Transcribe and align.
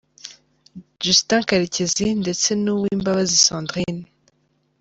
Justin 1.03 1.41
Karekezi 1.49 2.05
ndetse 2.21 2.49
na 2.55 2.69
Uwimbabazi 2.77 3.35
Sandrine 3.45 4.03